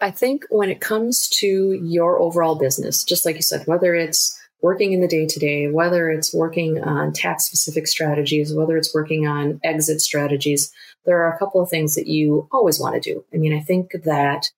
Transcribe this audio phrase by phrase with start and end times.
[0.00, 4.38] I think when it comes to your overall business, just like you said, whether it's
[4.62, 8.94] working in the day to day, whether it's working on tax specific strategies, whether it's
[8.94, 10.72] working on exit strategies,
[11.04, 13.24] there are a couple of things that you always want to do.
[13.32, 14.50] I mean, I think that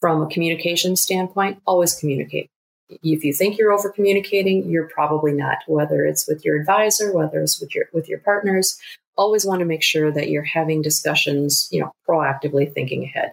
[0.00, 2.50] from a communication standpoint, always communicate.
[2.88, 7.40] If you think you're over communicating, you're probably not, whether it's with your advisor, whether
[7.40, 8.78] it's with your with your partners,
[9.16, 13.32] always want to make sure that you're having discussions, you know, proactively thinking ahead.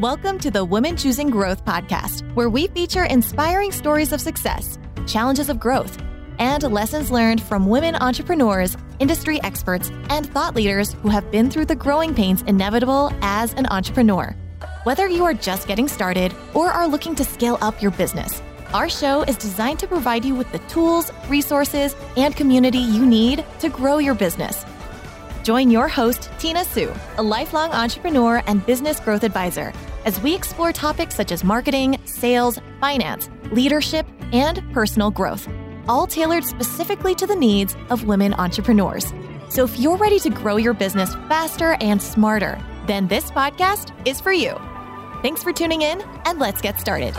[0.00, 5.48] Welcome to the Women Choosing Growth podcast, where we feature inspiring stories of success, challenges
[5.48, 6.00] of growth,
[6.38, 11.64] and lessons learned from women entrepreneurs, industry experts, and thought leaders who have been through
[11.64, 14.36] the growing pains inevitable as an entrepreneur.
[14.84, 18.40] Whether you are just getting started or are looking to scale up your business,
[18.72, 23.44] our show is designed to provide you with the tools, resources, and community you need
[23.58, 24.64] to grow your business.
[25.42, 29.72] Join your host, Tina Sue, a lifelong entrepreneur and business growth advisor
[30.04, 35.48] as we explore topics such as marketing, sales, finance, leadership, and personal growth,
[35.88, 39.12] all tailored specifically to the needs of women entrepreneurs.
[39.48, 44.20] So if you're ready to grow your business faster and smarter, then this podcast is
[44.20, 44.54] for you.
[45.22, 47.14] Thanks for tuning in, and let's get started.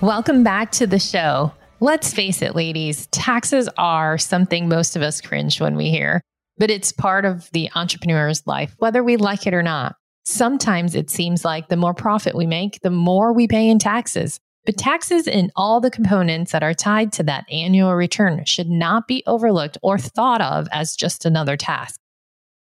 [0.00, 1.52] Welcome back to the show.
[1.80, 6.20] Let's face it, ladies, taxes are something most of us cringe when we hear
[6.58, 9.96] but it's part of the entrepreneur's life, whether we like it or not.
[10.24, 14.40] Sometimes it seems like the more profit we make, the more we pay in taxes.
[14.64, 19.06] But taxes and all the components that are tied to that annual return should not
[19.06, 22.00] be overlooked or thought of as just another task.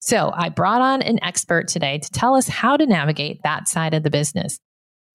[0.02, 3.96] So I brought on an expert today to tell us how to navigate that side
[3.96, 4.60] of the business.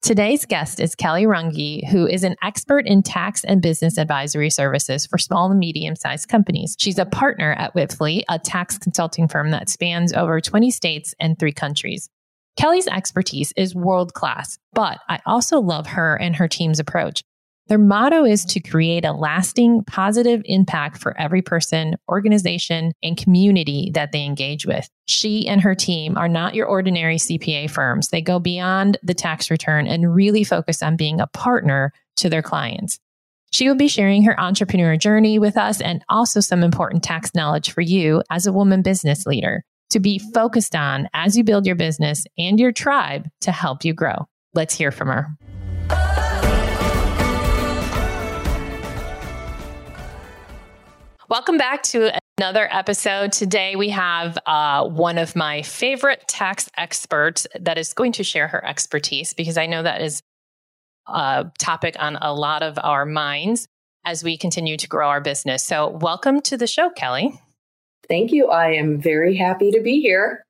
[0.03, 5.05] Today's guest is Kelly Runge, who is an expert in tax and business advisory services
[5.05, 6.75] for small and medium sized companies.
[6.79, 11.39] She's a partner at Wipfli, a tax consulting firm that spans over 20 states and
[11.39, 12.09] three countries.
[12.57, 17.23] Kelly's expertise is world class, but I also love her and her team's approach.
[17.71, 23.93] Their motto is to create a lasting positive impact for every person, organization, and community
[23.95, 24.91] that they engage with.
[25.07, 28.09] She and her team are not your ordinary CPA firms.
[28.09, 32.43] They go beyond the tax return and really focus on being a partner to their
[32.43, 32.99] clients.
[33.53, 37.71] She will be sharing her entrepreneur journey with us and also some important tax knowledge
[37.71, 41.77] for you as a woman business leader to be focused on as you build your
[41.77, 44.27] business and your tribe to help you grow.
[44.55, 46.30] Let's hear from her.
[51.31, 53.31] Welcome back to another episode.
[53.31, 58.49] Today we have uh, one of my favorite tax experts that is going to share
[58.49, 60.23] her expertise because I know that is
[61.07, 63.69] a topic on a lot of our minds
[64.05, 65.63] as we continue to grow our business.
[65.63, 67.41] So, welcome to the show, Kelly.
[68.09, 68.49] Thank you.
[68.49, 70.43] I am very happy to be here.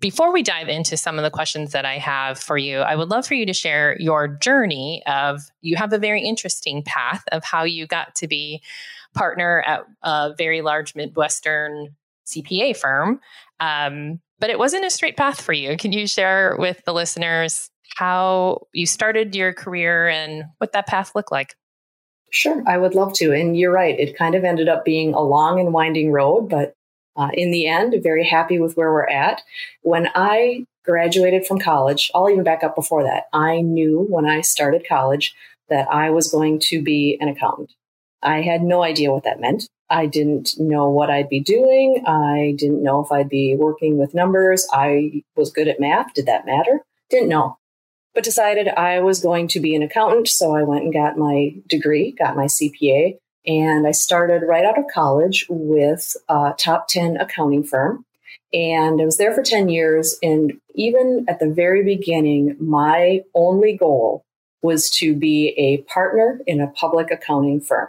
[0.00, 3.08] Before we dive into some of the questions that I have for you, I would
[3.08, 7.42] love for you to share your journey of you have a very interesting path of
[7.42, 8.62] how you got to be
[9.14, 13.20] partner at a very large Midwestern CPA firm.
[13.58, 15.76] Um, but it wasn't a straight path for you.
[15.76, 21.12] Can you share with the listeners how you started your career and what that path
[21.16, 21.56] looked like?
[22.30, 23.32] Sure, I would love to.
[23.32, 26.74] And you're right, it kind of ended up being a long and winding road, but
[27.18, 29.42] uh, in the end, very happy with where we're at.
[29.82, 33.24] When I graduated from college, I'll even back up before that.
[33.32, 35.34] I knew when I started college
[35.68, 37.72] that I was going to be an accountant.
[38.22, 39.68] I had no idea what that meant.
[39.90, 42.04] I didn't know what I'd be doing.
[42.06, 44.66] I didn't know if I'd be working with numbers.
[44.72, 46.14] I was good at math.
[46.14, 46.80] Did that matter?
[47.10, 47.58] Didn't know.
[48.14, 50.28] But decided I was going to be an accountant.
[50.28, 53.18] So I went and got my degree, got my CPA,
[53.48, 58.04] and I started right out of college with a top 10 accounting firm.
[58.52, 60.18] And I was there for 10 years.
[60.22, 64.22] And even at the very beginning, my only goal
[64.60, 67.88] was to be a partner in a public accounting firm.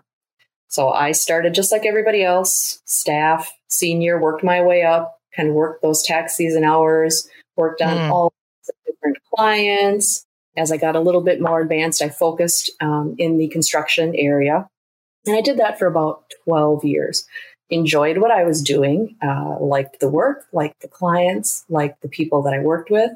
[0.70, 5.56] So I started just like everybody else, staff, senior, worked my way up, kind of
[5.56, 8.10] worked those tax season hours, worked on mm.
[8.12, 8.32] all
[8.86, 10.26] different clients.
[10.56, 14.70] As I got a little bit more advanced, I focused um, in the construction area.
[15.30, 17.28] And I did that for about 12 years.
[17.70, 22.42] Enjoyed what I was doing, uh, liked the work, liked the clients, liked the people
[22.42, 23.12] that I worked with.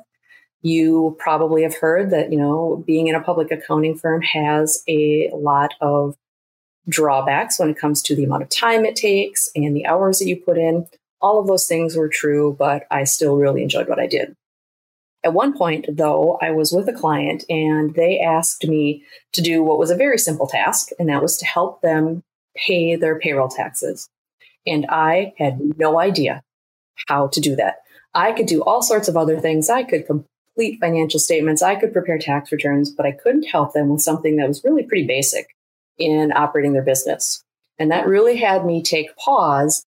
[0.61, 5.31] You probably have heard that, you know, being in a public accounting firm has a
[5.33, 6.15] lot of
[6.87, 10.27] drawbacks when it comes to the amount of time it takes and the hours that
[10.27, 10.85] you put in.
[11.19, 14.35] All of those things were true, but I still really enjoyed what I did.
[15.23, 19.63] At one point, though, I was with a client and they asked me to do
[19.63, 22.23] what was a very simple task, and that was to help them
[22.55, 24.09] pay their payroll taxes.
[24.67, 26.41] And I had no idea
[27.07, 27.77] how to do that.
[28.13, 29.69] I could do all sorts of other things.
[29.69, 31.61] I could complete financial statements.
[31.61, 34.83] I could prepare tax returns, but I couldn't help them with something that was really
[34.83, 35.47] pretty basic
[35.97, 37.43] in operating their business.
[37.79, 39.85] And that really had me take pause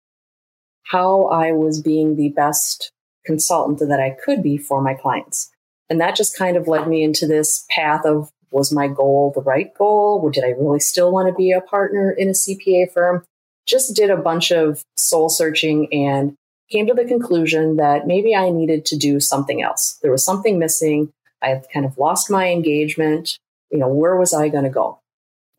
[0.83, 2.91] how I was being the best
[3.25, 5.51] consultant that I could be for my clients.
[5.89, 9.41] And that just kind of led me into this path of was my goal the
[9.41, 10.29] right goal?
[10.29, 13.25] Did I really still want to be a partner in a CPA firm?
[13.67, 16.35] Just did a bunch of soul searching and
[16.71, 19.99] came to the conclusion that maybe I needed to do something else.
[20.01, 21.11] There was something missing.
[21.41, 23.37] I had kind of lost my engagement.
[23.71, 24.99] You know, where was I going to go?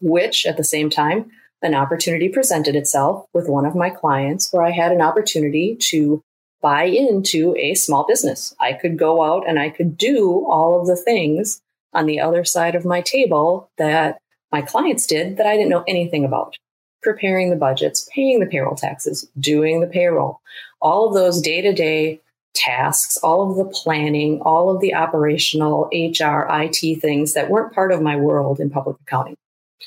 [0.01, 1.31] Which at the same time,
[1.63, 6.23] an opportunity presented itself with one of my clients where I had an opportunity to
[6.67, 8.53] buy into a small business.
[8.59, 12.45] I could go out and I could do all of the things on the other
[12.45, 14.19] side of my table that
[14.51, 16.57] my clients did that I didn't know anything about.
[17.05, 20.41] Preparing the budgets, paying the payroll taxes, doing the payroll,
[20.81, 22.21] all of those day to day
[22.53, 27.93] tasks, all of the planning, all of the operational HR, IT things that weren't part
[27.93, 29.37] of my world in public accounting.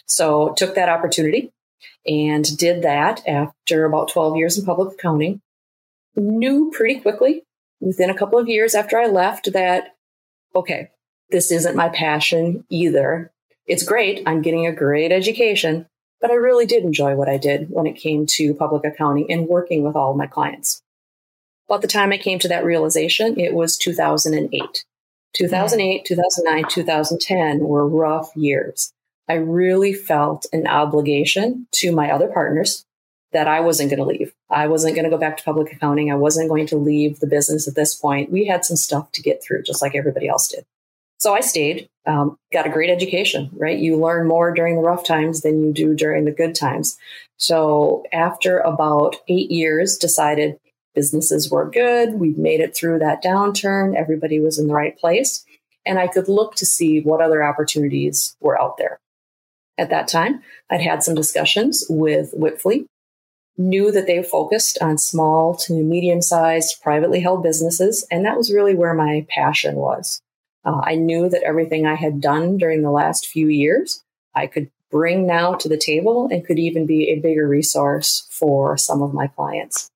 [0.06, 1.52] So took that opportunity
[2.08, 5.42] and did that after about 12 years in public accounting.
[6.16, 7.44] Knew pretty quickly
[7.80, 9.96] within a couple of years after I left that,
[10.56, 10.90] okay,
[11.30, 13.32] this isn't my passion either.
[13.66, 14.24] It's great.
[14.26, 15.86] I'm getting a great education,
[16.20, 19.48] but I really did enjoy what I did when it came to public accounting and
[19.48, 20.82] working with all of my clients.
[21.70, 24.86] About the time I came to that realization, it was 2008.
[25.36, 28.92] 2008, 2009, 2010 were rough years.
[29.28, 32.86] I really felt an obligation to my other partners
[33.32, 34.34] that I wasn't going to leave.
[34.50, 36.12] I wasn't going to go back to public accounting.
[36.12, 38.32] I wasn't going to leave the business at this point.
[38.32, 40.66] We had some stuff to get through, just like everybody else did.
[41.20, 43.78] So I stayed, um, got a great education, right?
[43.78, 46.98] You learn more during the rough times than you do during the good times.
[47.38, 50.58] So after about eight years, decided
[50.96, 52.14] businesses were good.
[52.14, 53.96] We've made it through that downturn.
[53.96, 55.46] Everybody was in the right place.
[55.86, 59.00] And I could look to see what other opportunities were out there
[59.78, 60.42] at that time.
[60.70, 62.86] I'd had some discussions with Wipfli,
[63.60, 68.08] knew that they focused on small to medium sized privately held businesses.
[68.10, 70.22] And that was really where my passion was.
[70.66, 74.02] Uh, I knew that everything I had done during the last few years,
[74.34, 78.78] I could bring now to the table and could even be a bigger resource for
[78.78, 79.90] some of my clients.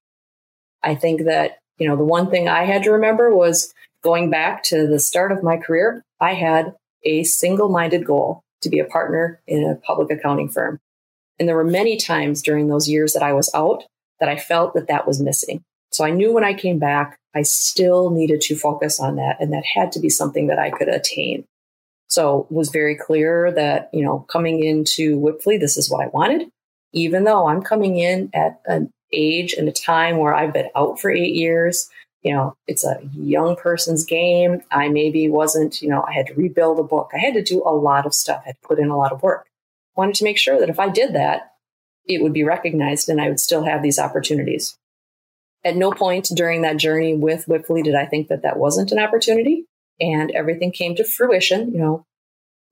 [0.84, 3.74] I think that, you know, the one thing I had to remember was
[4.04, 8.70] going back to the start of my career, I had a single minded goal to
[8.70, 10.80] be a partner in a public accounting firm.
[11.40, 13.84] And there were many times during those years that I was out
[14.20, 15.62] that I felt that that was missing.
[15.92, 19.38] So I knew when I came back, I still needed to focus on that.
[19.40, 21.46] And that had to be something that I could attain.
[22.08, 26.50] So was very clear that, you know, coming into Wipfli, this is what I wanted,
[26.94, 31.00] even though I'm coming in at an age and a time where I've been out
[31.00, 31.90] for eight years
[32.24, 34.62] you know, it's a young person's game.
[34.72, 37.12] I maybe wasn't, you know, I had to rebuild a book.
[37.14, 38.42] I had to do a lot of stuff.
[38.46, 39.46] I had to put in a lot of work.
[39.96, 41.54] Wanted to make sure that if I did that,
[42.06, 44.78] it would be recognized and I would still have these opportunities.
[45.64, 49.00] At no point during that journey with Wipfli did I think that that wasn't an
[49.00, 49.66] opportunity
[50.00, 52.06] and everything came to fruition, you know,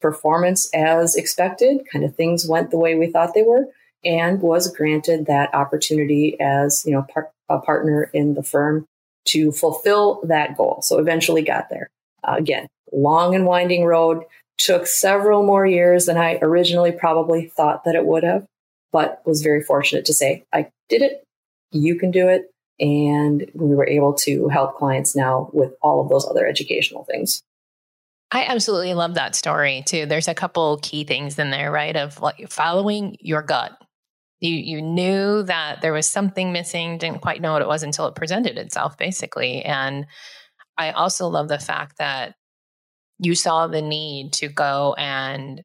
[0.01, 3.67] performance as expected, kind of things went the way we thought they were
[4.03, 8.85] and was granted that opportunity as, you know, par- a partner in the firm
[9.25, 10.81] to fulfill that goal.
[10.81, 11.89] So eventually got there.
[12.23, 14.23] Uh, again, long and winding road,
[14.65, 18.45] took several more years than I originally probably thought that it would have,
[18.91, 21.23] but was very fortunate to say, I did it,
[21.71, 22.45] you can do it.
[22.79, 27.43] And we were able to help clients now with all of those other educational things.
[28.31, 30.05] I absolutely love that story too.
[30.05, 31.95] There's a couple key things in there, right?
[31.95, 33.73] Of like following your gut,
[34.41, 38.07] you you knew that there was something missing didn't quite know what it was until
[38.07, 40.05] it presented itself basically and
[40.77, 42.35] i also love the fact that
[43.21, 45.63] you saw the need to go and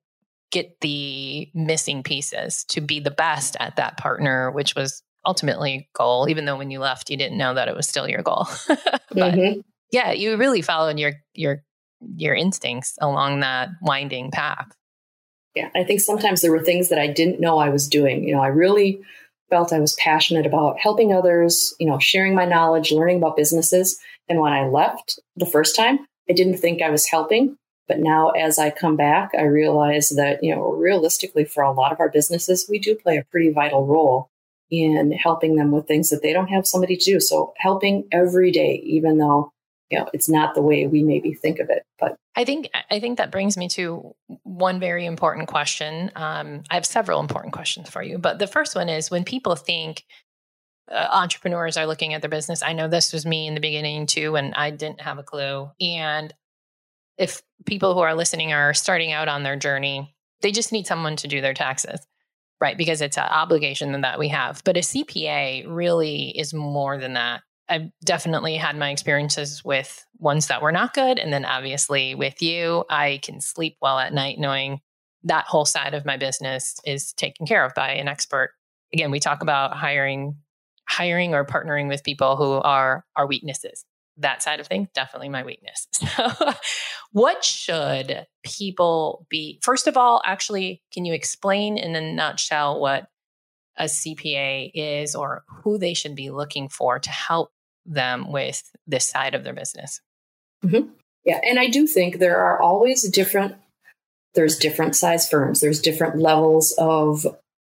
[0.53, 6.29] get the missing pieces to be the best at that partner which was ultimately goal
[6.29, 9.35] even though when you left you didn't know that it was still your goal but
[9.35, 9.61] mm-hmm.
[9.91, 11.63] yeah you really followed your your
[12.15, 14.69] your instincts along that winding path
[15.57, 18.29] yeah, I think sometimes there were things that I didn't know I was doing.
[18.29, 19.01] You know, I really
[19.49, 23.99] felt I was passionate about helping others, you know, sharing my knowledge, learning about businesses.
[24.29, 27.57] And when I left the first time, I didn't think I was helping.
[27.89, 31.93] But now as I come back, I realize that, you know, realistically for a lot
[31.93, 34.29] of our businesses, we do play a pretty vital role
[34.71, 37.21] in helping them with things that they don't have somebody to do.
[37.21, 39.53] So helping every day, even though
[39.91, 42.99] you know it's not the way we maybe think of it but i think i
[42.99, 47.89] think that brings me to one very important question um, i have several important questions
[47.89, 50.05] for you but the first one is when people think
[50.91, 52.63] uh, entrepreneurs are looking at their business.
[52.63, 55.71] I know this was me in the beginning too, when I didn't have a clue.
[55.81, 56.33] And
[57.19, 61.17] if people who are listening are starting out on their journey, they just need someone
[61.17, 62.07] to do their taxes,
[62.61, 62.77] right?
[62.77, 64.63] Because it's an obligation that we have.
[64.65, 67.43] But a CPA really is more than that.
[67.69, 71.19] I've definitely had my experiences with ones that were not good.
[71.19, 74.81] And then obviously with you, I can sleep well at night knowing
[75.25, 78.53] that whole side of my business is taken care of by an expert.
[78.93, 80.37] Again, we talk about hiring
[80.89, 83.85] hiring or partnering with people who are our weaknesses.
[84.19, 85.89] That side of things, definitely my weakness.
[86.17, 86.53] So,
[87.13, 89.59] what should people be?
[89.63, 93.07] First of all, actually, can you explain in a nutshell what
[93.77, 97.51] a CPA is or who they should be looking for to help
[97.85, 100.01] them with this side of their business?
[100.65, 100.91] Mm-hmm.
[101.25, 103.57] Yeah, and I do think there are always different.
[104.35, 105.61] There's different size firms.
[105.61, 107.27] There's different levels of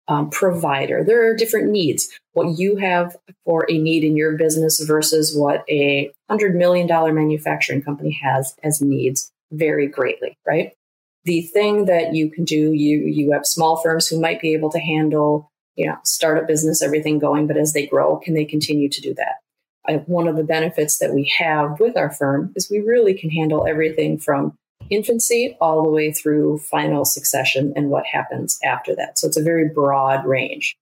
[0.09, 1.03] um, provider.
[1.03, 2.09] There are different needs.
[2.33, 7.83] What you have for a need in your business versus what a $100 million manufacturing
[7.83, 10.73] company has as needs vary greatly, right?
[11.25, 14.71] The thing that you can do, you, you have small firms who might be able
[14.71, 18.89] to handle, you know, startup business, everything going, but as they grow, can they continue
[18.89, 19.35] to do that?
[19.87, 23.29] I, one of the benefits that we have with our firm is we really can
[23.29, 24.57] handle everything from
[24.89, 29.17] infancy all the way through final succession and what happens after that.
[29.17, 30.77] So it's a very broad range.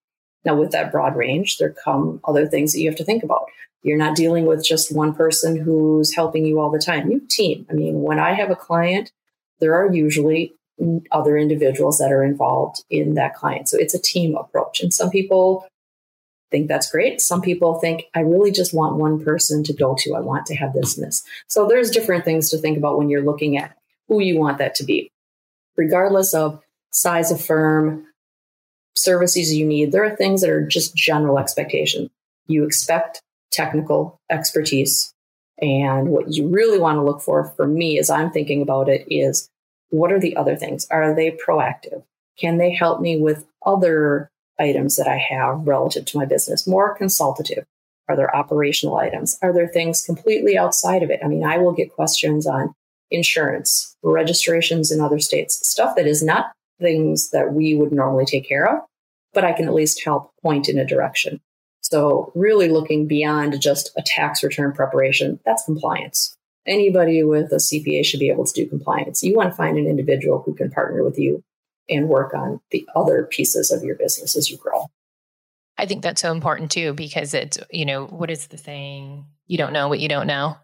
[0.45, 3.45] Now, with that broad range, there come other things that you have to think about.
[3.83, 7.11] You're not dealing with just one person who's helping you all the time.
[7.11, 7.65] You team.
[7.69, 9.11] I mean, when I have a client,
[9.59, 10.53] there are usually
[11.11, 13.67] other individuals that are involved in that client.
[13.67, 14.81] So it's a team approach.
[14.81, 15.67] And some people
[16.51, 17.19] think that's great.
[17.19, 20.13] Some people think, I really just want one person to go to.
[20.15, 21.23] I want to have this and this.
[21.47, 23.75] So there's different things to think about when you're looking at
[24.07, 25.11] who you want that to be.
[25.75, 26.61] Regardless of
[26.91, 28.05] size of firm,
[28.95, 32.09] services you need, there are things that are just general expectation.
[32.47, 33.21] You expect
[33.51, 35.13] technical expertise.
[35.59, 39.05] And what you really want to look for, for me, as I'm thinking about it,
[39.09, 39.49] is
[39.89, 40.87] what are the other things?
[40.91, 42.03] Are they proactive?
[42.39, 46.67] Can they help me with other items that I have relative to my business?
[46.67, 47.65] More consultative?
[48.07, 49.37] Are there operational items?
[49.41, 51.19] Are there things completely outside of it?
[51.23, 52.73] I mean, I will get questions on
[53.11, 58.47] insurance, registrations in other states, stuff that is not things that we would normally take
[58.47, 58.83] care of,
[59.33, 61.39] but I can at least help point in a direction.
[61.81, 66.35] So, really looking beyond just a tax return preparation, that's compliance.
[66.65, 69.23] Anybody with a CPA should be able to do compliance.
[69.23, 71.43] You want to find an individual who can partner with you
[71.89, 74.87] and work on the other pieces of your business as you grow.
[75.77, 79.25] I think that's so important too, because it's, you know, what is the saying?
[79.45, 80.57] You don't know what you don't know.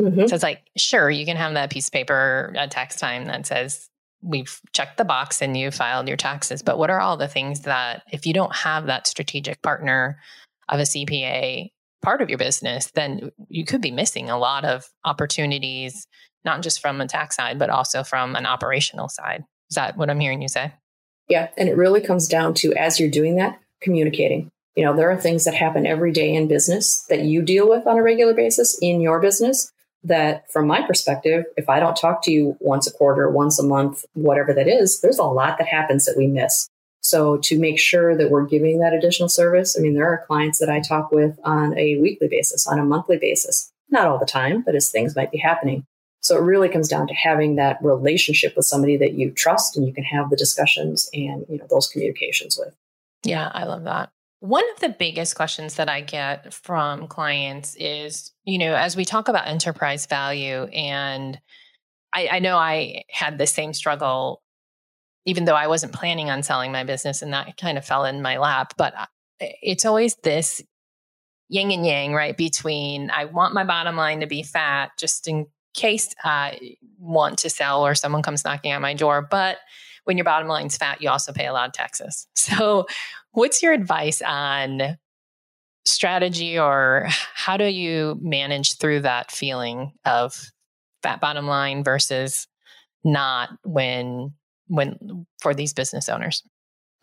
[0.00, 0.26] Mm-hmm.
[0.26, 3.46] So it's like, sure, you can have that piece of paper at tax time that
[3.46, 3.88] says
[4.22, 6.62] we've checked the box and you filed your taxes.
[6.62, 10.18] But what are all the things that, if you don't have that strategic partner
[10.68, 11.70] of a CPA
[12.02, 16.06] part of your business, then you could be missing a lot of opportunities,
[16.44, 19.44] not just from a tax side, but also from an operational side.
[19.70, 20.72] Is that what I'm hearing you say?
[21.28, 21.48] Yeah.
[21.56, 24.50] And it really comes down to as you're doing that, communicating.
[24.76, 27.86] You know, there are things that happen every day in business that you deal with
[27.86, 29.72] on a regular basis in your business
[30.06, 33.66] that from my perspective, if I don't talk to you once a quarter, once a
[33.66, 36.68] month, whatever that is, there's a lot that happens that we miss.
[37.00, 40.58] So to make sure that we're giving that additional service, I mean, there are clients
[40.58, 44.26] that I talk with on a weekly basis, on a monthly basis, not all the
[44.26, 45.84] time, but as things might be happening.
[46.20, 49.86] So it really comes down to having that relationship with somebody that you trust and
[49.86, 52.74] you can have the discussions and, you know, those communications with.
[53.22, 54.10] Yeah, I love that.
[54.40, 59.04] One of the biggest questions that I get from clients is, you know, as we
[59.04, 61.40] talk about enterprise value, and
[62.12, 64.42] I, I, know I had the same struggle,
[65.24, 68.22] even though I wasn't planning on selling my business and that kind of fell in
[68.22, 68.74] my lap.
[68.76, 68.94] But
[69.40, 70.62] it's always this
[71.48, 72.36] yin and yang, right?
[72.36, 77.50] Between I want my bottom line to be fat just in case I want to
[77.50, 79.22] sell or someone comes knocking on my door.
[79.22, 79.58] But
[80.04, 82.26] when your bottom line's fat, you also pay a lot of taxes.
[82.36, 82.86] So,
[83.36, 84.96] what's your advice on
[85.84, 90.50] strategy or how do you manage through that feeling of
[91.02, 92.48] that bottom line versus
[93.04, 94.32] not when
[94.68, 96.42] when for these business owners?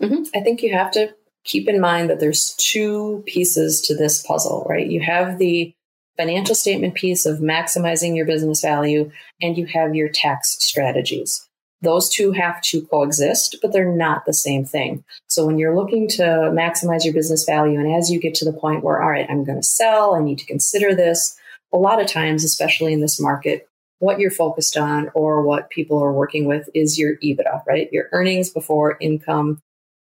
[0.02, 0.24] Mm-hmm.
[0.36, 1.14] I think you have to
[1.44, 4.88] keep in mind that there's two pieces to this puzzle, right?
[4.88, 5.74] You have the
[6.18, 11.48] financial statement piece of maximizing your business value, and you have your tax strategies.
[11.84, 15.04] Those two have to coexist, but they're not the same thing.
[15.28, 16.24] So when you're looking to
[16.54, 19.44] maximize your business value, and as you get to the point where, all right, I'm
[19.44, 21.38] going to sell, I need to consider this,
[21.74, 23.68] a lot of times, especially in this market,
[24.00, 27.90] what you're focused on or what people are working with is your EBITDA, right?
[27.92, 29.60] Your earnings before income,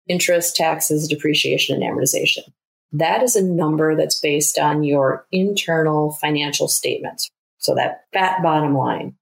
[0.07, 2.43] interest, taxes, depreciation, and amortization.
[2.91, 7.29] that is a number that's based on your internal financial statements.
[7.57, 9.15] So that fat bottom line.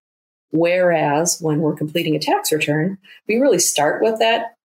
[0.52, 4.56] Whereas when we're completing a tax return, we really start with that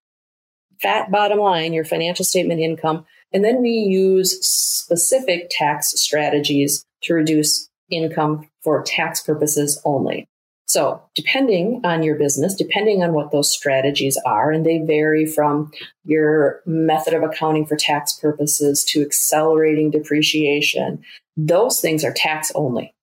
[0.80, 7.14] fat bottom line, your financial statement income, and then we use specific tax strategies to
[7.14, 10.26] reduce income for tax purposes only.
[10.66, 15.70] So, depending on your business, depending on what those strategies are, and they vary from
[16.04, 21.02] your method of accounting for tax purposes to accelerating depreciation,
[21.36, 22.94] those things are tax only.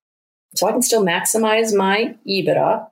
[0.56, 2.88] So, I can still maximize my EBITDA,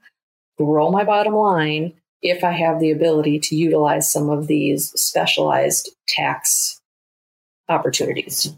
[0.58, 5.90] grow my bottom line if I have the ability to utilize some of these specialized
[6.08, 6.82] tax
[7.70, 8.54] opportunities.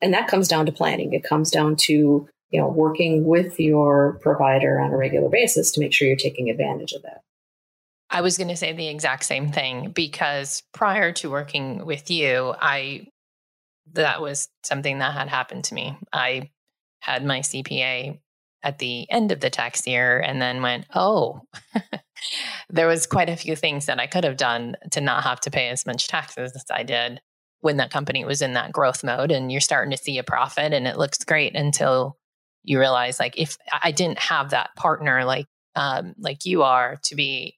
[0.00, 1.12] And that comes down to planning.
[1.12, 5.80] It comes down to you know, working with your provider on a regular basis to
[5.80, 7.22] make sure you're taking advantage of that.
[8.10, 12.54] I was going to say the exact same thing because prior to working with you,
[12.60, 13.06] I
[13.94, 15.96] that was something that had happened to me.
[16.12, 16.50] I
[17.00, 18.20] had my CPA
[18.62, 21.42] at the end of the tax year and then went, "Oh,
[22.70, 25.50] there was quite a few things that I could have done to not have to
[25.50, 27.20] pay as much taxes as I did
[27.60, 30.72] when that company was in that growth mode and you're starting to see a profit
[30.72, 32.18] and it looks great until
[32.64, 37.14] you realize like if I didn't have that partner like um, like you are to
[37.14, 37.56] be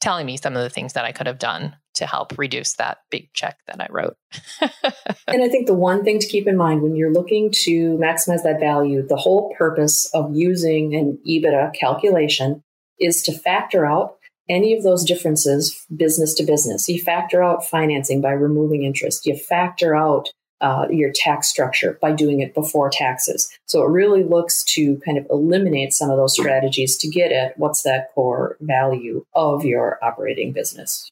[0.00, 2.98] telling me some of the things that I could have done to help reduce that
[3.10, 4.16] big check that I wrote.
[4.60, 8.42] and I think the one thing to keep in mind when you're looking to maximize
[8.44, 12.62] that value, the whole purpose of using an EBITDA calculation
[12.98, 14.16] is to factor out
[14.48, 16.88] any of those differences business to business.
[16.88, 19.26] You factor out financing by removing interest.
[19.26, 20.28] You factor out
[20.60, 23.50] uh, your tax structure by doing it before taxes.
[23.66, 27.58] So it really looks to kind of eliminate some of those strategies to get at
[27.58, 31.10] what's that core value of your operating business.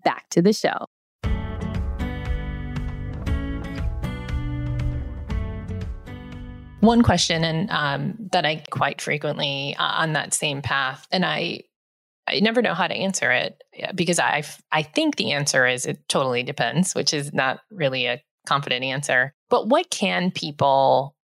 [0.03, 0.87] back to the show.
[6.81, 11.61] One question, and um, that I quite frequently uh, on that same path, and I,
[12.27, 13.61] I never know how to answer it
[13.95, 18.21] because I, I think the answer is it totally depends, which is not really a
[18.49, 19.33] confident answer.
[19.49, 21.15] But what can people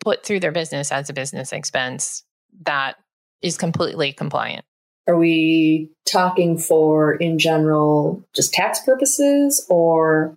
[0.00, 2.24] put through their business as a business expense
[2.62, 2.96] that
[3.42, 4.64] is completely compliant.
[5.06, 10.36] Are we talking for, in general, just tax purposes or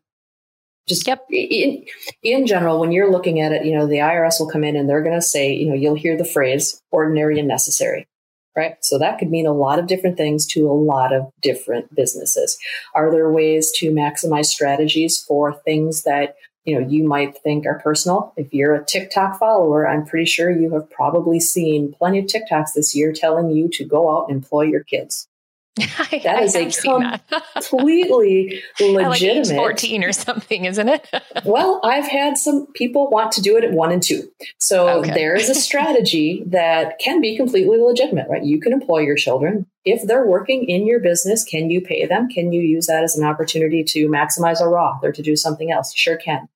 [0.88, 1.26] just yep.
[1.30, 1.86] in,
[2.22, 4.90] in general, when you're looking at it, you know, the IRS will come in and
[4.90, 8.08] they're going to say, you know, you'll hear the phrase ordinary and necessary,
[8.56, 8.76] right?
[8.82, 12.58] So that could mean a lot of different things to a lot of different businesses.
[12.94, 16.36] Are there ways to maximize strategies for things that
[16.66, 20.50] you know you might think are personal if you're a tiktok follower i'm pretty sure
[20.50, 24.38] you have probably seen plenty of tiktoks this year telling you to go out and
[24.38, 25.28] employ your kids
[25.80, 27.20] I, that I is a
[27.56, 31.08] completely legitimate like 14 or something isn't it?
[31.46, 34.30] Well i've had some people want to do it at one and two.
[34.60, 35.14] So okay.
[35.14, 38.44] there is a strategy that can be completely legitimate right?
[38.44, 39.66] You can employ your children.
[39.84, 42.30] If they're working in your business can you pay them?
[42.30, 45.72] Can you use that as an opportunity to maximize a Roth or to do something
[45.72, 45.94] else?
[45.94, 46.50] You sure can.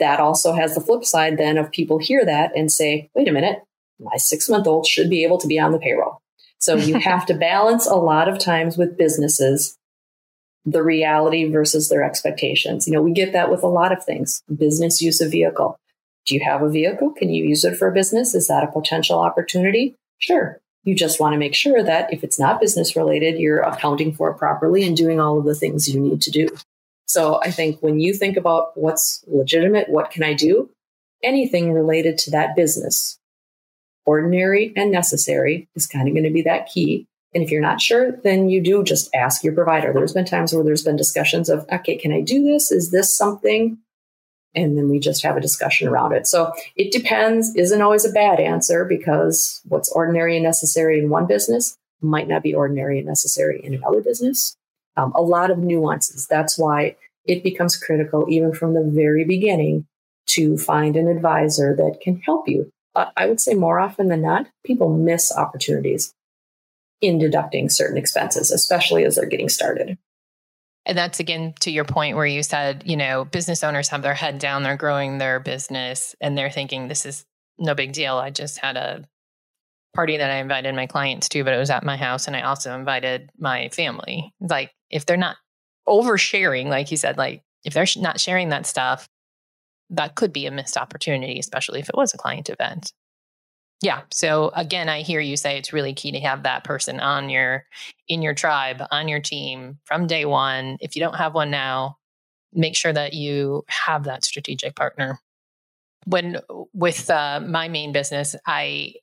[0.00, 3.32] That also has the flip side then of people hear that and say, wait a
[3.32, 3.62] minute,
[4.00, 6.20] my six month old should be able to be on the payroll.
[6.60, 9.76] So you have to balance a lot of times with businesses
[10.66, 12.86] the reality versus their expectations.
[12.86, 14.42] You know, we get that with a lot of things.
[14.54, 15.78] Business use of vehicle.
[16.26, 17.12] Do you have a vehicle?
[17.12, 18.34] Can you use it for a business?
[18.34, 19.94] Is that a potential opportunity?
[20.18, 20.60] Sure.
[20.84, 24.30] You just want to make sure that if it's not business related, you're accounting for
[24.30, 26.48] it properly and doing all of the things you need to do.
[27.06, 30.70] So I think when you think about what's legitimate, what can I do?
[31.22, 33.18] Anything related to that business,
[34.06, 37.06] ordinary and necessary is kind of going to be that key.
[37.32, 39.92] And if you're not sure, then you do just ask your provider.
[39.92, 42.72] There's been times where there's been discussions of, okay, can I do this?
[42.72, 43.78] Is this something?
[44.54, 46.26] And then we just have a discussion around it.
[46.26, 51.26] So it depends, isn't always a bad answer because what's ordinary and necessary in one
[51.26, 54.56] business might not be ordinary and necessary in another business.
[54.96, 56.26] Um, a lot of nuances.
[56.26, 59.86] That's why it becomes critical, even from the very beginning,
[60.30, 62.72] to find an advisor that can help you.
[62.94, 66.12] Uh, I would say more often than not, people miss opportunities
[67.00, 69.96] in deducting certain expenses, especially as they're getting started.
[70.86, 74.14] And that's again to your point where you said, you know, business owners have their
[74.14, 77.24] head down, they're growing their business and they're thinking this is
[77.58, 78.16] no big deal.
[78.16, 79.06] I just had a
[79.94, 82.42] party that I invited my clients to, but it was at my house and I
[82.42, 84.32] also invited my family.
[84.40, 85.36] Like if they're not
[85.86, 89.08] oversharing, like you said, like if they're not sharing that stuff,
[89.90, 92.92] that could be a missed opportunity, especially if it was a client event.
[93.82, 94.02] Yeah.
[94.12, 97.64] So again, I hear you say it's really key to have that person on your
[98.08, 100.76] in your tribe, on your team from day one.
[100.80, 101.96] If you don't have one now,
[102.52, 105.18] make sure that you have that strategic partner.
[106.04, 106.38] When
[106.74, 108.94] with uh, my main business, I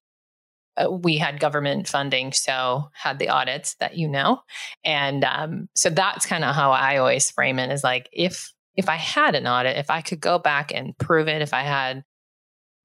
[0.77, 4.41] uh, we had government funding, so had the audits that you know,
[4.83, 7.71] and um, so that's kind of how I always frame it.
[7.71, 11.27] Is like if if I had an audit, if I could go back and prove
[11.27, 12.03] it, if I had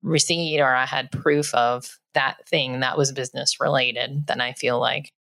[0.02, 4.81] receipt or I had proof of that thing that was business related, then I feel
[4.81, 5.12] like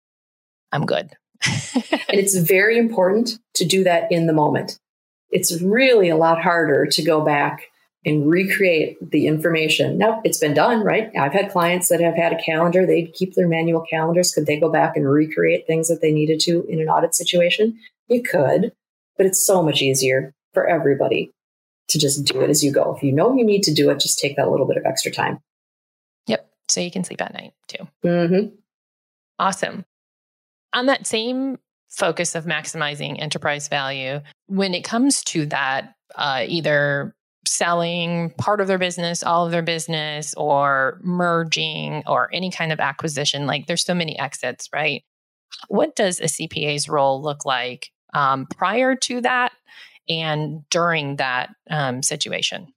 [0.71, 1.11] I'm good.
[1.45, 4.79] and it's very important to do that in the moment.
[5.29, 7.67] It's really a lot harder to go back
[8.03, 9.97] and recreate the information.
[9.97, 11.11] Now, it's been done, right?
[11.15, 12.85] I've had clients that have had a calendar.
[12.85, 14.33] They'd keep their manual calendars.
[14.33, 17.77] Could they go back and recreate things that they needed to in an audit situation?
[18.07, 18.71] You could,
[19.17, 21.31] but it's so much easier for everybody
[21.89, 22.95] to just do it as you go.
[22.95, 25.11] If you know you need to do it, just take that little bit of extra
[25.11, 25.39] time.
[26.27, 26.49] Yep.
[26.69, 27.87] So you can sleep at night too.
[28.03, 28.55] Mm-hmm.
[29.39, 29.85] Awesome.
[30.73, 31.57] On that same
[31.89, 37.13] focus of maximizing enterprise value, when it comes to that, uh, either
[37.45, 42.79] selling part of their business, all of their business, or merging or any kind of
[42.79, 45.03] acquisition, like there's so many exits, right?
[45.67, 49.51] What does a CPA's role look like um, prior to that
[50.09, 52.73] and during that um, situation?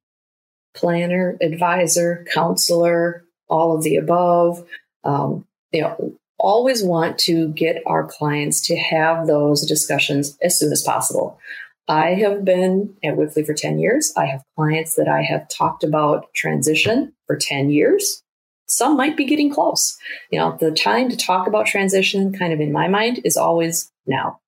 [0.74, 4.64] Planner, advisor, counselor, all of the above.
[5.04, 10.72] Um, you know, always want to get our clients to have those discussions as soon
[10.72, 11.38] as possible.
[11.86, 14.12] I have been at Wipfli for 10 years.
[14.16, 18.22] I have clients that I have talked about transition for 10 years.
[18.66, 19.96] Some might be getting close.
[20.30, 23.92] You know, the time to talk about transition, kind of in my mind, is always
[24.06, 24.40] now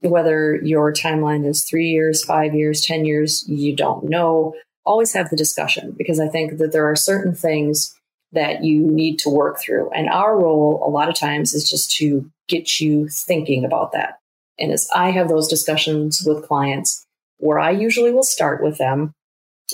[0.00, 4.54] whether your timeline is three years, five years, 10 years, you don't know.
[4.84, 7.94] Always have the discussion because I think that there are certain things
[8.32, 9.90] that you need to work through.
[9.90, 14.18] And our role, a lot of times, is just to get you thinking about that.
[14.58, 17.06] And as I have those discussions with clients,
[17.38, 19.12] where I usually will start with them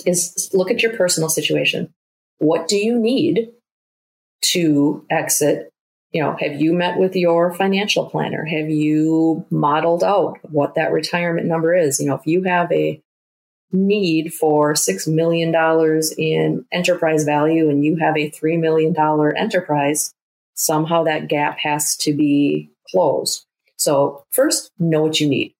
[0.05, 1.93] is look at your personal situation.
[2.39, 3.49] What do you need
[4.53, 5.71] to exit
[6.11, 8.45] you know, have you met with your financial planner?
[8.45, 11.99] Have you modeled out what that retirement number is?
[11.99, 13.01] You know, if you have a
[13.71, 15.53] need for $6 million
[16.17, 18.95] in enterprise value and you have a $3 million
[19.35, 20.13] enterprise,
[20.53, 23.45] somehow that gap has to be closed.
[23.75, 25.53] So first, know what you need,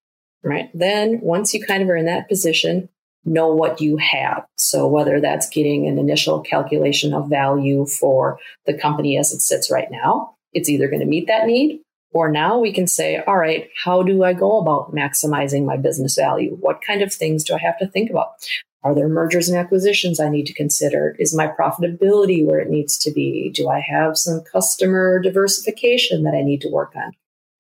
[0.44, 0.70] right?
[0.74, 2.90] Then once you kind of are in that position,
[3.26, 4.46] know what you have.
[4.56, 9.70] So whether that's getting an initial calculation of value for the company as it sits
[9.70, 11.82] right now, it's either going to meet that need
[12.12, 16.16] or now we can say, all right, how do I go about maximizing my business
[16.16, 16.58] value?
[16.60, 18.30] What kind of things do I have to think about?
[18.84, 21.16] Are there mergers and acquisitions I need to consider?
[21.20, 23.52] Is my profitability where it needs to be?
[23.54, 27.12] Do I have some customer diversification that I need to work on?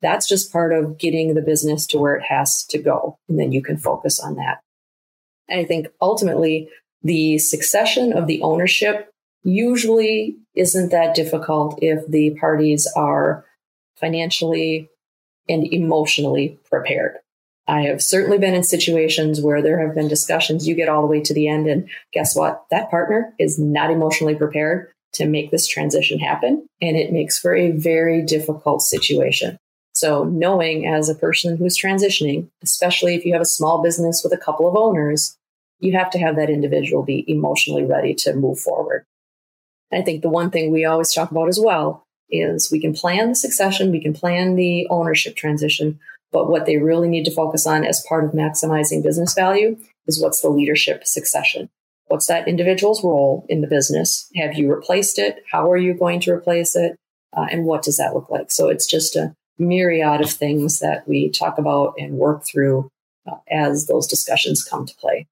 [0.01, 3.17] That's just part of getting the business to where it has to go.
[3.27, 4.61] And then you can focus on that.
[5.49, 6.69] And I think ultimately
[7.01, 9.11] the succession of the ownership
[9.43, 13.45] usually isn't that difficult if the parties are
[13.99, 14.89] financially
[15.49, 17.17] and emotionally prepared.
[17.67, 21.07] I have certainly been in situations where there have been discussions, you get all the
[21.07, 22.63] way to the end, and guess what?
[22.71, 26.65] That partner is not emotionally prepared to make this transition happen.
[26.81, 29.57] And it makes for a very difficult situation.
[29.93, 34.31] So, knowing as a person who's transitioning, especially if you have a small business with
[34.31, 35.35] a couple of owners,
[35.79, 39.05] you have to have that individual be emotionally ready to move forward.
[39.91, 43.29] I think the one thing we always talk about as well is we can plan
[43.29, 45.99] the succession, we can plan the ownership transition,
[46.31, 50.21] but what they really need to focus on as part of maximizing business value is
[50.21, 51.69] what's the leadership succession.
[52.07, 54.29] What's that individual's role in the business?
[54.35, 55.43] Have you replaced it?
[55.51, 56.95] How are you going to replace it?
[57.35, 58.51] Uh, and what does that look like?
[58.51, 62.89] So it's just a myriad of things that we talk about and work through
[63.29, 65.27] uh, as those discussions come to play.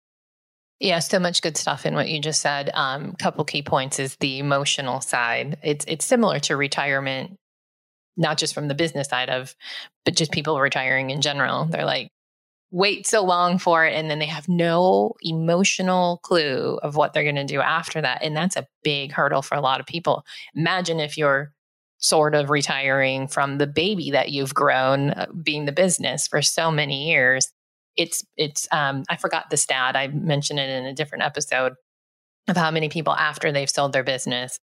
[0.79, 2.69] Yeah, so much good stuff in what you just said.
[2.73, 5.57] Um, couple key points is the emotional side.
[5.63, 7.37] It's it's similar to retirement,
[8.17, 9.55] not just from the business side of,
[10.03, 11.65] but just people retiring in general.
[11.65, 12.11] They're like,
[12.71, 17.23] wait so long for it and then they have no emotional clue of what they're
[17.23, 20.25] going to do after that and that's a big hurdle for a lot of people
[20.55, 21.53] imagine if you're
[21.99, 26.69] sort of retiring from the baby that you've grown uh, being the business for so
[26.69, 27.51] many years
[27.97, 31.73] it's it's um i forgot the stat i mentioned it in a different episode
[32.47, 34.59] of how many people after they've sold their business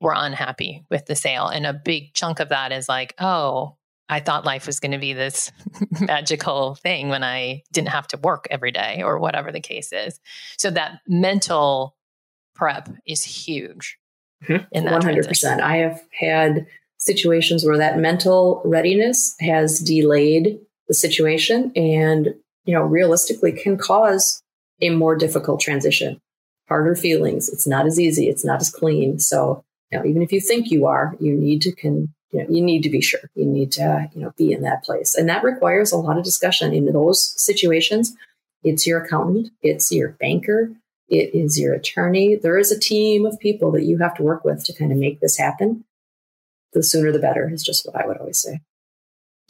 [0.00, 3.76] were unhappy with the sale and a big chunk of that is like oh
[4.10, 5.52] I thought life was going to be this
[6.00, 10.18] magical thing when I didn't have to work every day or whatever the case is.
[10.58, 11.94] So that mental
[12.56, 13.98] prep is huge.
[14.44, 14.64] Mm-hmm.
[14.72, 15.60] In that 100%.
[15.60, 16.66] I have had
[16.98, 20.58] situations where that mental readiness has delayed
[20.90, 24.42] the situation and, you know, realistically can cause
[24.82, 26.20] a more difficult transition,
[26.68, 27.48] harder feelings.
[27.48, 28.28] It's not as easy.
[28.28, 29.20] It's not as clean.
[29.20, 32.46] So, you know, even if you think you are, you need to can you know,
[32.48, 33.20] you need to be sure.
[33.36, 35.14] You need to, you know, be in that place.
[35.14, 38.12] And that requires a lot of discussion in those situations.
[38.64, 40.72] It's your accountant, it's your banker,
[41.08, 42.34] it is your attorney.
[42.34, 44.98] There is a team of people that you have to work with to kind of
[44.98, 45.84] make this happen.
[46.72, 48.60] The sooner the better is just what I would always say.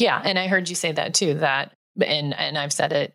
[0.00, 3.14] Yeah, and I heard you say that too that and and I've said it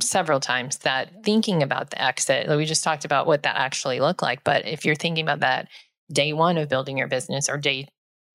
[0.00, 4.22] several times that thinking about the exit, we just talked about what that actually looked
[4.22, 5.68] like, but if you're thinking about that
[6.10, 7.88] day 1 of building your business or day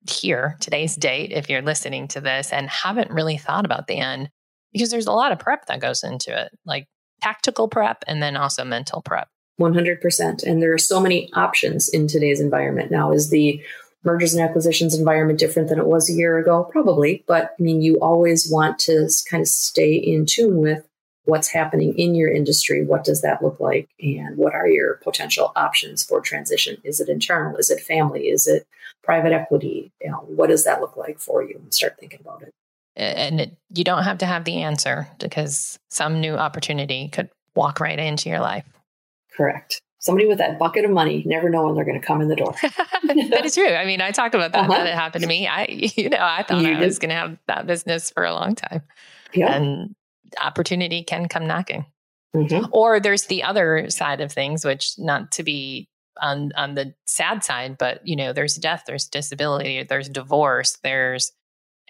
[0.08, 4.30] here, today's date, if you're listening to this and haven't really thought about the end,
[4.72, 6.86] because there's a lot of prep that goes into it, like
[7.22, 9.28] tactical prep and then also mental prep.
[9.60, 10.44] 100%.
[10.44, 13.10] And there are so many options in today's environment now.
[13.10, 13.60] Is the
[14.04, 16.68] mergers and acquisitions environment different than it was a year ago?
[16.70, 17.24] Probably.
[17.26, 20.84] But I mean, you always want to kind of stay in tune with
[21.24, 22.84] what's happening in your industry.
[22.84, 23.90] What does that look like?
[24.00, 26.78] And what are your potential options for transition?
[26.84, 27.56] Is it internal?
[27.56, 28.28] Is it family?
[28.28, 28.66] Is it
[29.02, 29.92] private equity?
[30.00, 31.56] You know, what does that look like for you?
[31.62, 32.54] And start thinking about it.
[32.96, 37.78] And it, you don't have to have the answer because some new opportunity could walk
[37.78, 38.64] right into your life.
[39.36, 39.82] Correct.
[40.00, 42.36] Somebody with that bucket of money, never know when they're going to come in the
[42.36, 42.54] door.
[42.62, 43.68] that is true.
[43.68, 44.70] I mean, I talk about that.
[44.70, 44.78] Uh-huh.
[44.78, 45.48] That it happened to me.
[45.48, 46.86] I, you know, I thought you I did.
[46.86, 48.82] was going to have that business for a long time.
[49.34, 49.54] Yeah.
[49.54, 49.96] And
[50.40, 51.86] opportunity can come knocking.
[52.34, 52.66] Mm-hmm.
[52.72, 55.88] Or there's the other side of things, which not to be
[56.20, 61.32] on on the sad side, but you know, there's death, there's disability, there's divorce, there's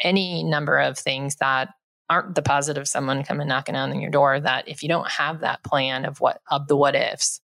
[0.00, 1.70] any number of things that
[2.08, 5.62] aren't the positive someone coming knocking on your door that if you don't have that
[5.62, 7.40] plan of what of the what ifs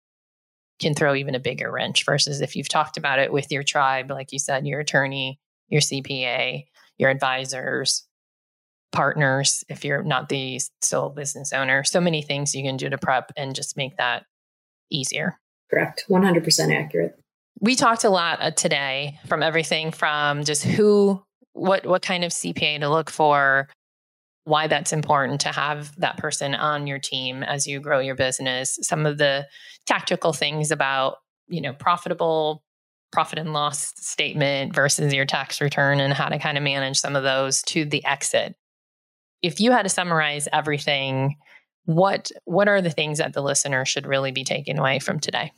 [0.81, 4.11] can throw even a bigger wrench versus if you've talked about it with your tribe
[4.11, 5.39] like you said your attorney
[5.69, 6.65] your cpa
[6.99, 8.07] your advisors
[8.93, 11.85] partners if you're not the sole business owner.
[11.85, 14.25] So many things you can do to prep and just make that
[14.91, 15.39] easier.
[15.71, 16.05] Correct.
[16.09, 17.19] 100% accurate.
[17.61, 22.33] We talked a lot uh, today from everything from just who, what, what kind of
[22.33, 23.69] CPA to look for,
[24.51, 28.79] why that's important to have that person on your team as you grow your business,
[28.83, 29.47] some of the
[29.87, 31.17] tactical things about,
[31.49, 32.63] you know, profitable
[33.13, 37.17] profit and loss statement versus your tax return and how to kind of manage some
[37.17, 38.55] of those to the exit
[39.43, 41.37] if you had to summarize everything,
[41.85, 45.53] what what are the things that the listener should really be taking away from today?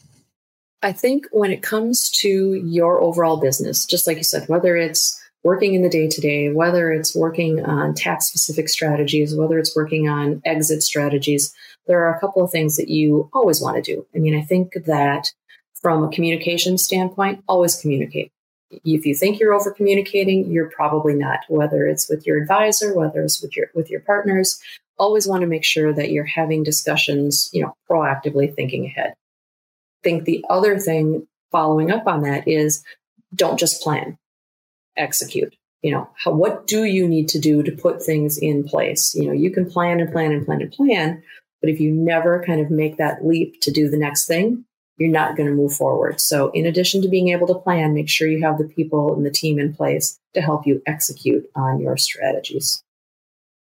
[0.83, 5.21] I think when it comes to your overall business, just like you said, whether it's
[5.45, 9.75] working in the day to day, whether it's working on tax specific strategies, whether it's
[9.75, 11.53] working on exit strategies,
[11.87, 14.07] there are a couple of things that you always want to do.
[14.15, 15.33] I mean, I think that
[15.81, 18.31] from a communication standpoint, always communicate
[18.85, 21.41] if you think you're over communicating, you're probably not.
[21.49, 24.61] Whether it's with your advisor, whether it's with your with your partners,
[24.99, 29.11] always want to make sure that you're having discussions, you know, proactively thinking ahead.
[29.11, 32.83] I think the other thing following up on that is
[33.35, 34.19] don't just plan,
[34.97, 35.55] execute.
[35.83, 39.15] You know, how, what do you need to do to put things in place?
[39.15, 41.23] You know, you can plan and plan and plan and plan,
[41.61, 44.65] but if you never kind of make that leap to do the next thing,
[44.99, 46.21] you're not going to move forward.
[46.21, 49.27] So, in addition to being able to plan, make sure you have the people and
[49.27, 52.83] the team in place to help you execute on your strategies.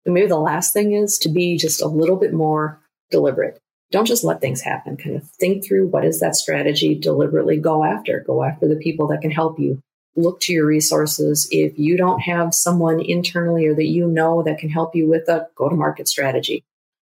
[0.06, 3.60] And maybe the last thing is to be just a little bit more deliberate.
[3.92, 4.98] Don't just let things happen.
[4.98, 8.24] Kind of think through what is that strategy, deliberately go after.
[8.26, 9.82] Go after the people that can help you.
[10.18, 11.48] Look to your resources.
[11.52, 15.30] If you don't have someone internally or that you know that can help you with
[15.30, 16.66] a go to market strategy,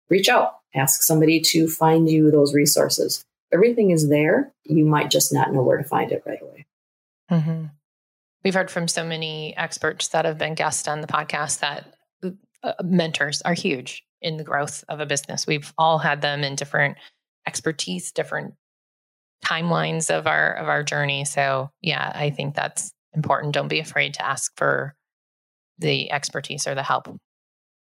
[0.08, 4.52] reach out, ask somebody to find you those resources everything is there.
[4.64, 6.66] You might just not know where to find it right away.
[7.30, 7.66] Mm-hmm.
[8.44, 11.94] We've heard from so many experts that have been guests on the podcast that
[12.64, 15.46] uh, mentors are huge in the growth of a business.
[15.46, 16.96] We've all had them in different
[17.46, 18.54] expertise, different
[19.44, 21.24] timelines of our of our journey.
[21.24, 23.55] So, yeah, I think that's important.
[23.55, 24.94] Don't be afraid to ask for
[25.78, 27.09] the expertise or the help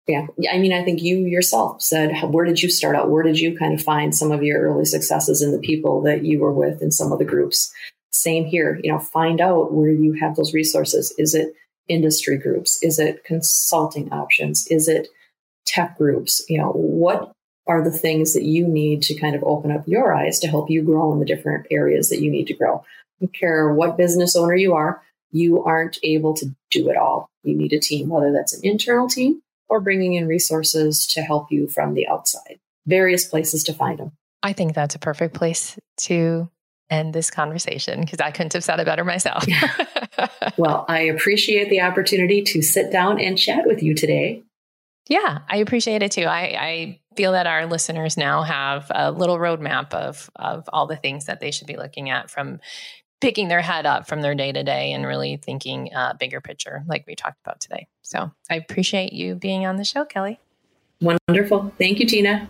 [0.08, 0.28] yeah.
[0.52, 3.10] I mean, I think you yourself said, where did you start out?
[3.10, 6.24] Where did you kind of find some of your early successes in the people that
[6.24, 7.72] you were with in some of the groups?
[8.12, 11.14] Same here, you know, find out where you have those resources.
[11.18, 11.54] Is it
[11.90, 12.82] industry groups?
[12.82, 14.66] Is it consulting options?
[14.68, 15.10] Is it
[15.66, 16.44] tech groups?
[16.48, 17.32] You know, what
[17.68, 20.70] are the things that you need to kind of open up your eyes to help
[20.70, 22.78] you grow in the different areas that you need to grow?
[22.78, 25.02] I don't care what business owner you are,
[25.32, 27.30] you aren't able to do it all.
[27.44, 31.52] You need a team, whether that's an internal team or bringing in resources to help
[31.52, 32.60] you from the outside.
[32.86, 34.12] Various places to find them.
[34.44, 36.50] I think that's a perfect place to
[36.90, 39.46] end this conversation because I couldn't have said it better myself.
[40.58, 44.44] well, I appreciate the opportunity to sit down and chat with you today.
[45.10, 46.24] Yeah, I appreciate it too.
[46.24, 50.96] I, I feel that our listeners now have a little roadmap of of all the
[50.96, 52.60] things that they should be looking at from
[53.20, 56.84] picking their head up from their day to day and really thinking uh, bigger picture,
[56.88, 57.88] like we talked about today.
[58.04, 60.40] So I appreciate you being on the show, Kelly.
[61.02, 61.74] Wonderful.
[61.78, 62.48] Thank you, Tina.